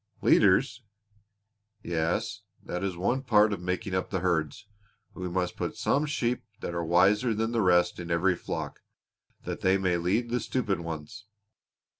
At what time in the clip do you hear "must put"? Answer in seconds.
5.29-5.77